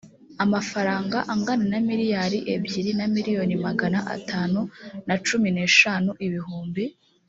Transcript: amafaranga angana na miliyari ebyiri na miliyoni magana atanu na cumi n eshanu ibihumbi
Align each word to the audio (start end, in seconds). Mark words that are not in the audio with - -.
amafaranga 0.43 1.17
angana 1.33 1.65
na 1.71 1.79
miliyari 1.89 2.37
ebyiri 2.53 2.91
na 2.99 3.05
miliyoni 3.15 3.55
magana 3.65 3.99
atanu 4.15 4.59
na 5.07 5.15
cumi 5.25 5.47
n 5.55 5.57
eshanu 5.67 6.11
ibihumbi 6.27 6.83